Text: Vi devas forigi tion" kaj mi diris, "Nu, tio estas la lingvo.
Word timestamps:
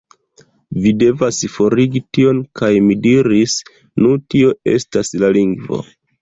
Vi 0.85 0.93
devas 1.01 1.41
forigi 1.57 2.01
tion" 2.17 2.39
kaj 2.61 2.69
mi 2.87 2.95
diris, 3.03 3.59
"Nu, 4.05 4.15
tio 4.35 4.57
estas 4.79 5.13
la 5.25 5.31
lingvo. 5.39 5.81